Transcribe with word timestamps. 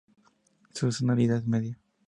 Su 0.73 0.91
salinidad 0.91 1.37
es 1.37 1.45
media. 1.45 1.77